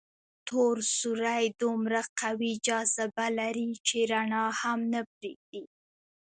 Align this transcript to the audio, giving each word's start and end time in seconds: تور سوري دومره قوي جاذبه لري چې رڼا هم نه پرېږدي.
تور 0.47 0.75
سوري 0.97 1.43
دومره 1.61 2.01
قوي 2.21 2.53
جاذبه 2.67 3.25
لري 3.39 3.69
چې 3.87 3.97
رڼا 4.11 4.45
هم 4.61 4.79
نه 4.93 5.01
پرېږدي. 5.13 5.63